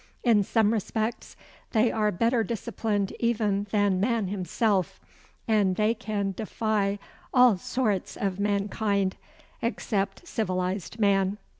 In 0.23 0.43
some 0.43 0.73
respects 0.73 1.35
they 1.73 1.91
are 1.91 2.11
better 2.11 2.43
disciplined 2.43 3.13
even 3.19 3.67
than 3.69 3.99
man 3.99 4.29
himself, 4.29 4.99
and 5.47 5.75
they 5.75 5.93
can 5.93 6.31
defy 6.31 6.97
all 7.31 7.55
sorts 7.59 8.17
of 8.17 8.39
mankind 8.39 9.15
except 9.61 10.27
civilized 10.27 10.97
man. 10.99 11.37